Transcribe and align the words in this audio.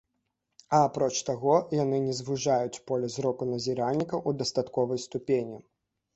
А 0.77 0.77
апроч 0.85 1.09
таго, 1.27 1.53
яны 1.83 1.99
не 2.05 2.15
звужаюць 2.21 2.81
поле 2.93 3.11
зроку 3.17 3.43
назіральніка 3.53 4.15
ў 4.27 4.43
дастатковай 4.43 5.05
ступені. 5.07 5.63